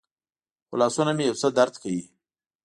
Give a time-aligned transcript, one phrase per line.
[0.67, 2.03] خو لاسونه مې یو څه درد کوي.